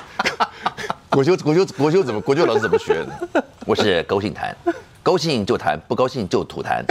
[1.09, 2.21] 国修，国修，国修怎么？
[2.21, 3.43] 国修老师怎么学的？
[3.65, 4.55] 我是高兴谈，
[5.03, 6.83] 高兴就谈，不高兴就吐痰。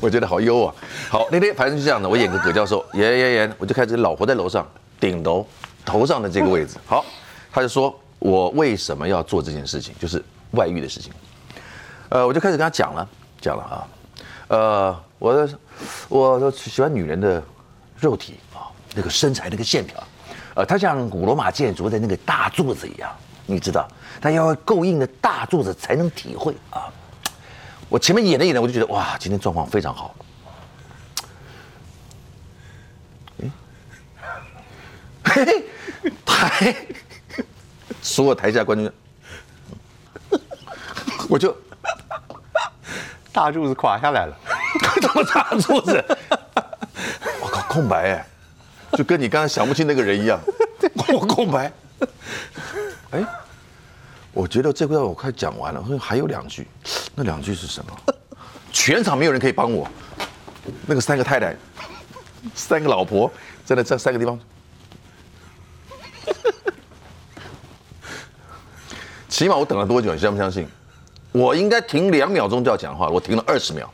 [0.00, 0.74] 我觉得好优啊！
[1.10, 4.66] 好，那天反正就这样的，我演个葛教授，演演演，我就开始老婆在楼上
[4.98, 5.46] 顶楼
[5.84, 6.76] 头上的这个位置。
[6.86, 7.04] 好，
[7.52, 11.12] 他就说我为什么要做这件事情，就是外遇的事情。
[12.08, 13.08] 呃，我就开始跟他讲了，
[13.40, 13.86] 讲了啊，
[14.48, 15.60] 呃，我
[16.08, 17.42] 我喜欢女人的
[18.02, 20.02] 肉体啊，那个身材那个线条，
[20.56, 23.08] 呃，它像古罗马建筑的那个大柱子一样，
[23.46, 23.86] 你知道，
[24.20, 26.90] 它要够硬的大柱子才能体会啊。
[27.88, 30.12] 我前面演了演了，我就觉得哇，今天状况非常好。
[35.24, 35.64] 嘿嘿，
[36.26, 36.76] 台，
[38.02, 38.92] 所有台下观众，
[41.28, 41.56] 我就。
[43.32, 44.36] 大柱子垮下来了，
[45.00, 46.04] 怎 么大柱子？
[47.72, 48.26] 空白哎，
[48.98, 50.38] 就跟你刚才想不清那个人一样，
[51.08, 51.72] 我空白。
[53.12, 53.24] 哎，
[54.32, 56.68] 我觉得这块我快讲完了，还有两句，
[57.14, 58.14] 那两句是什么？
[58.70, 59.88] 全场没有人可以帮我，
[60.84, 61.56] 那个三个太太，
[62.54, 63.32] 三个老婆，
[63.64, 64.38] 在那这三个地方，
[69.30, 70.12] 起码我等了多久？
[70.12, 70.68] 你相不相信？
[71.32, 73.90] 我应该停两秒钟就要讲话，我停了二十秒。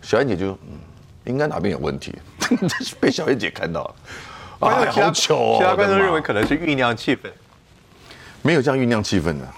[0.00, 0.78] 小燕姐就嗯，
[1.24, 2.16] 应该哪边有问题，
[3.00, 3.94] 被小燕姐看到了。
[4.60, 5.56] 哎，好糗哦！
[5.58, 7.30] 其他观众认为可能是酝酿气氛，
[8.42, 9.48] 没有这样酝酿气氛的。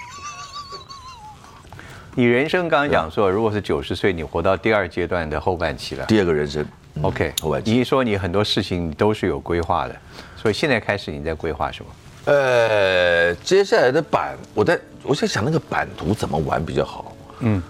[2.15, 6.05] 你人生刚刚讲说，如果是九十岁，你活到第二阶段的后半期了。
[6.07, 6.65] 第二个人生
[7.01, 7.73] ，OK，后半期。
[7.73, 9.97] 你说你很多事情都是有规划的，
[10.37, 11.91] 所以现在开始你在规划什么？
[12.27, 17.17] 呃，接下来的版，我在我在想那个版图怎么玩比较好。
[17.41, 17.61] 嗯，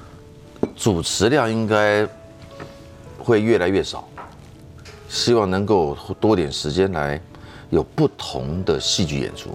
[0.77, 2.07] 主持量应该
[3.19, 4.07] 会越来越少，
[5.13, 7.21] 希望能够多点时间来
[7.69, 9.51] 有不同的戏剧演出，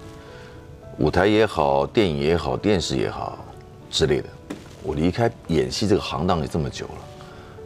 [0.99, 3.39] 舞台也好，电影也好，电视也好，
[3.89, 4.29] 之类的。
[4.83, 6.93] 我离开演戏这个行当也这么久了，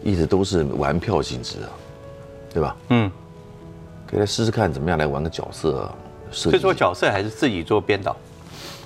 [0.01, 1.69] 一直都是玩票性质啊，
[2.53, 2.77] 对吧？
[2.87, 3.11] 嗯，
[4.07, 5.93] 可以来试试看怎么样来玩个角色啊，
[6.31, 8.15] 设计是做角色还是自己做编导？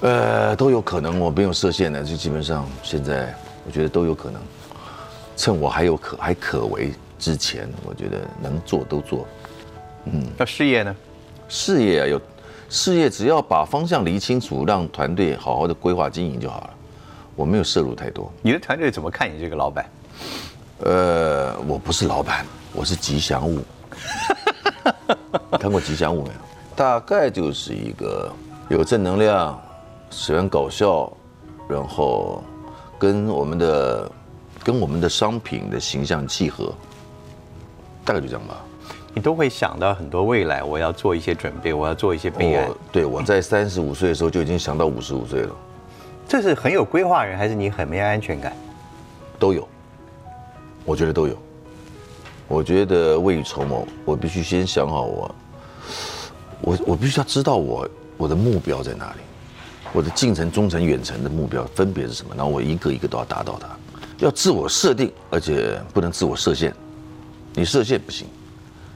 [0.02, 3.36] 呃，都有可能，我没有设限的，就基本上现在
[3.68, 4.42] 我觉得都有可能。
[5.38, 9.28] 趁我还有可还可为之前，我觉得能做都做。
[10.06, 10.96] 嗯那事业呢？
[11.48, 12.22] 事业啊，有
[12.70, 16.70] 事业，只要把方向理清楚，让团队好好的规划经营就好了。
[17.36, 18.32] 我没有摄入太多。
[18.42, 19.86] 你的团队怎么看你这个老板？
[20.80, 23.60] 呃，我不是老板，我是吉祥物。
[25.52, 26.36] 你看过吉祥物没有？
[26.76, 28.32] 大概就是一个
[28.70, 29.60] 有正能量，
[30.10, 31.12] 喜欢搞笑，
[31.68, 32.44] 然后
[33.00, 34.12] 跟我们的
[34.64, 36.74] 跟我们的商品的形象契合，
[38.06, 38.64] 大概就这样吧。
[39.14, 42.78] 你都会想到很多未来，我要做一些准备，我要做一些备案我。
[42.92, 45.56] 对我在三十五岁的时候就已经想到五十五岁了，
[46.28, 48.54] 这是很有规划人，还是你很没安全感？
[49.40, 49.68] 都有，
[50.84, 51.38] 我觉得都有。
[52.48, 55.36] 我觉得未雨绸缪，我必须先想好我，
[56.62, 59.20] 我我必须要知道我我的目标在哪里，
[59.94, 63.68] 我的近程、中程、远程的目标分别是什么，然后我一个一个都要达到它。
[64.20, 66.74] 要自我设定，而且不能自我设限，
[67.56, 68.28] 你设限不行。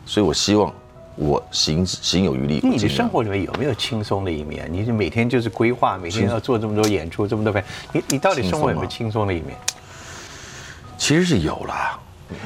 [0.06, 0.74] 所以我希望
[1.16, 2.60] 我行行有余力。
[2.64, 4.68] 你的生活里面有没有轻松的一面？
[4.72, 9.56] 你是每天就是规划，每天要做这么多演出，这么多份，你你到底生活有没有轻松的一面？
[10.98, 11.98] 其实是有啦，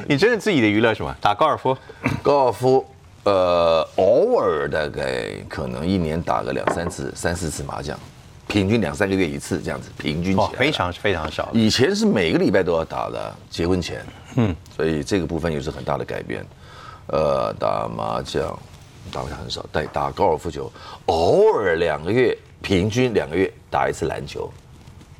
[0.06, 1.16] 你真的自己的娱乐是什么？
[1.20, 1.76] 打高尔夫？
[2.22, 2.86] 高尔夫，
[3.24, 7.98] 呃，偶尔大概可能一年打个两三次、三四次麻将，
[8.46, 11.50] 平均两三个月一次这样子，平均起来哦，非常非常少。
[11.52, 14.04] 以前是每个礼拜都要打的，结婚前，
[14.36, 16.44] 嗯，所以这个部分也是很大的改变。
[17.06, 18.58] 呃，打麻将，
[19.12, 20.72] 打麻将很少，但打高尔夫球，
[21.06, 24.50] 偶尔两个月，平均两个月打一次篮球，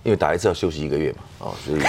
[0.03, 1.83] 因为打一次要休息一个月嘛，啊、所以，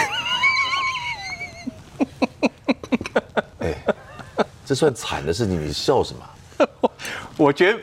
[3.60, 3.74] 哎，
[4.66, 6.90] 这算惨的事情，你笑什么？
[7.38, 7.80] 我觉得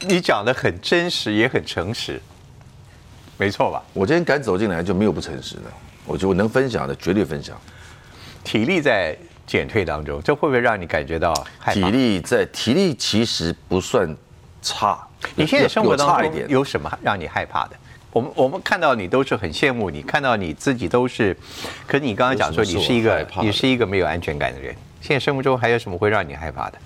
[0.00, 2.20] 你讲的很真实，也很诚实，
[3.38, 3.82] 没错吧？
[3.94, 5.62] 我今天敢走进来就没有不诚实的，
[6.04, 7.56] 我觉得我能分享的绝对分享。
[8.42, 11.82] 体力在减退当中，这会不会让你感觉到害体？
[11.90, 14.14] 力在体力其实不算
[14.60, 17.76] 差，你现在生活当中有什么让你害怕的？
[18.10, 21.36] 我们我们看到你都是很羡慕你，看到你自己都是，
[21.86, 24.74] 可是你刚刚讲说你是一个你是一个没有安全感的人。
[25.00, 26.78] 现在生活中还有什么会让你害怕的？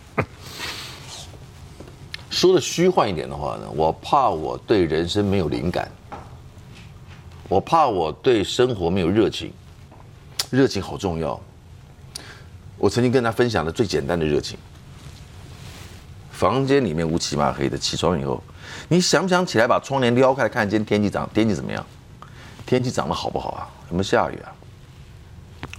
[2.29, 5.91] 说的虚幻一点的话呢，我怕我对人生没有灵感，
[7.53, 9.53] 我怕我对生活没有热情，
[10.49, 11.39] 热情好重要。
[12.79, 14.59] 我曾经跟他分享了最简单的热情，
[16.31, 18.43] 房间里面乌漆嘛黑的，起床以后，
[18.89, 21.85] 你想不想起来把窗帘撩开，看今天天气长天气怎么样？
[22.65, 23.69] 天气长得好不好啊？
[23.91, 24.49] 有没有下雨啊？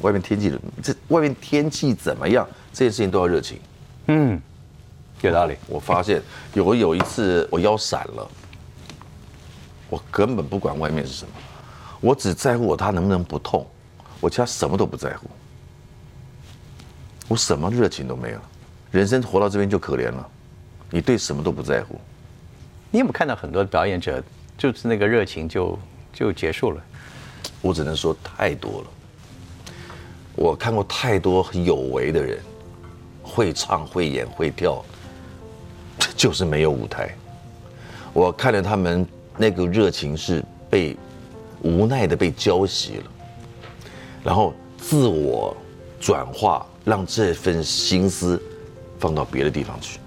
[0.01, 2.47] 外面天气这外面天气怎么样？
[2.71, 3.59] 这件事情都要热情。
[4.09, 4.39] 嗯，
[5.21, 5.55] 有道理。
[5.65, 6.21] 我发现
[6.53, 8.29] 有有一次我腰闪了，
[9.89, 11.31] 我根本不管外面是什么，
[12.03, 13.65] 我只在乎我他能不能不痛，
[14.19, 15.29] 我其他什么都不在乎，
[17.29, 18.39] 我什么热情都没有，
[18.91, 20.29] 人生活到这边就可怜了，
[20.89, 21.97] 你对什么都不在乎，
[22.91, 24.21] 你有没有看到很多的表演者，
[24.57, 25.79] 就是那个热情就
[26.11, 26.83] 就结束了？
[27.61, 28.87] 我只能说太多了，
[30.35, 32.37] 我看过太多有为的人，
[33.21, 34.83] 会唱会演会跳，
[36.17, 37.15] 就是没有舞台。
[38.11, 40.97] 我看着他们那个热情是被
[41.63, 43.03] 无奈的被浇熄了，
[44.23, 45.57] 然后自我
[45.99, 48.39] 转化，让这份心思
[48.99, 49.99] 放到别的地方去。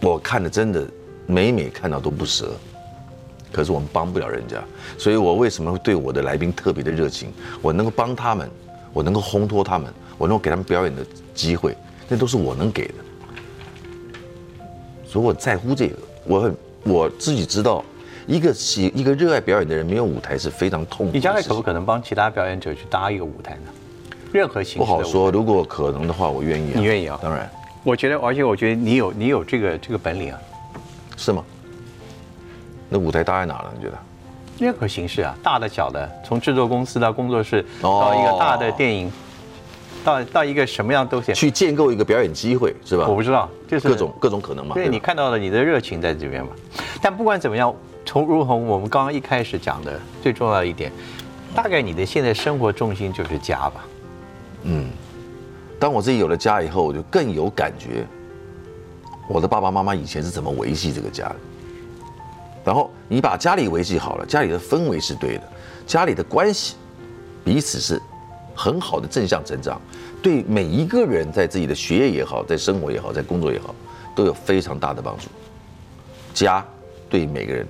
[0.00, 0.86] 我看的真的
[1.26, 2.52] 每每看到都不舍。
[3.52, 4.60] 可是我们帮不了人家，
[4.98, 7.32] 所以我为什么对我的来宾特别的热情？
[7.62, 8.50] 我能够帮他们，
[8.92, 11.76] 我能够烘托他们，我能够给他们表演的机会，
[12.08, 12.94] 那都是我能给的。
[15.06, 17.84] 所以我在乎这个，我很我自己知道，
[18.26, 21.18] 一个喜一个热爱表演的人没有舞台是非常痛苦的。
[21.18, 23.72] 你将来可不可能帮其他表演者去搭一个舞台呢？
[24.32, 26.72] 任何形式不好说，如果可能的话，我愿意、啊。
[26.74, 27.48] 你愿意啊当然
[27.82, 30.38] 我觉得，而且我觉得你有你有这个这个本领啊，
[31.16, 31.44] 是吗？
[32.88, 33.72] 那舞台搭在哪了？
[33.76, 33.98] 你觉得？
[34.58, 39.12] 任何形式啊，大的小的，从制作公司到工作室，哦到一个大的电影，
[40.04, 41.34] 到到一个什么样都行。
[41.34, 43.06] 去建构一个表演机会是吧？
[43.06, 44.70] 我不知道，就是各种各种可能嘛。
[44.70, 46.50] 吧对你看到了你的热情在这边嘛。
[47.02, 50.92] 但不管怎么样，从如同我们刚刚一开始讲的，最重要一点，
[51.54, 53.84] 大概你的现在生活重心就是家吧。
[54.64, 54.88] 嗯
[55.78, 58.06] 当我自己有了家以后，我就更有感觉，
[59.28, 61.36] 我的爸爸妈妈以前是怎么维系这个家的。
[62.64, 65.42] 然后你把家里维系好了，家里的氛围是对的，
[65.86, 66.76] 家里的关系
[67.44, 68.00] 彼此是
[68.54, 69.78] 很好的正向成长，
[70.22, 73.74] 对每一个人在自己的学业也好，在生活也好，在工作也好，
[74.14, 75.24] 都有非常大的帮助。
[76.32, 76.64] 家
[77.10, 77.66] 对每个人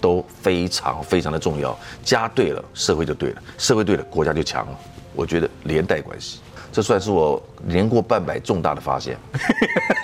[0.00, 4.78] 都非常非常的重要，家对了，社会就对了，社会对了，国家就强了。
[5.14, 6.40] 我觉得连带关系，
[6.70, 9.16] 这算是我年过半百重大的发现。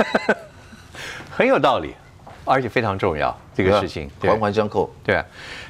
[1.31, 1.95] 很有道理，
[2.45, 4.93] 而且非常重要这个事情，环环相扣。
[5.05, 5.25] 对啊，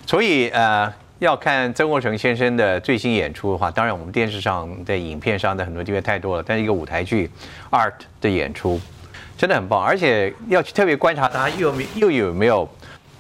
[0.07, 7.31] 所以呃，要看曾国成先生的最新演出的话，当然我们电视上、在影片上的很多机会太多了，但是一个舞台剧
[7.71, 8.81] art 的演出
[9.37, 12.69] 真的很棒，而且要去特别观察他又没又有没有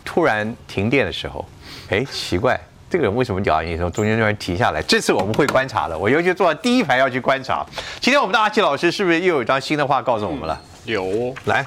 [0.04, 1.44] 突然停电的时候，
[1.88, 2.58] 哎，奇怪。
[2.90, 4.80] 这个人为什么脚印从中间突然停下来？
[4.82, 7.66] 这次我们会观察的，我尤其坐在第一排要去观察。
[8.00, 10.60] 今天我们的阿奇老师是不是又有一张新的画告诉我们了？
[10.84, 11.66] 有，来，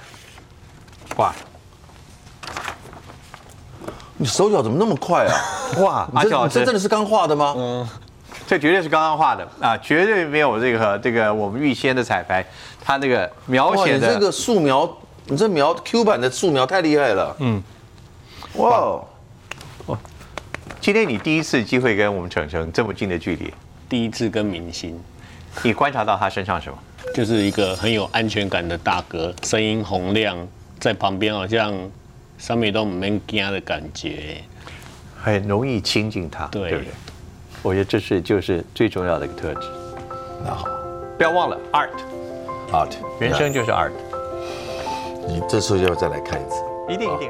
[1.17, 1.35] 画。
[4.15, 5.35] 你手脚怎么那么快啊？
[5.83, 7.53] 哇，阿奇老师，这真的是刚画的吗？
[7.57, 7.89] 嗯，
[8.47, 12.45] 这绝对是刚刚画的啊，绝对没有这个这个我们预先的彩排，
[12.81, 14.89] 他那个描写的这个素描，
[15.25, 17.35] 你这描 Q 版的素描太厉害了。
[17.39, 17.61] 嗯，
[18.55, 19.03] 哇。
[20.79, 23.53] 今天你第一次机会跟我们程程这么近的距离，
[23.89, 24.97] 第一次跟明星，
[25.61, 26.77] 你观察到他身上什么？
[27.13, 30.38] 就是一个很有安全感的大哥，声音洪亮，
[30.79, 31.73] 在旁边好像
[32.38, 34.41] 上面都没惊的感觉，
[35.21, 36.45] 很容易亲近他。
[36.47, 36.85] 对不对，
[37.63, 39.67] 我觉得这是就是最重要的一个特质。
[40.45, 40.69] 那好，
[41.17, 43.91] 不要忘了 art，art，人生就是 art。
[45.27, 47.29] 你这时候要再来看一次，一定一定。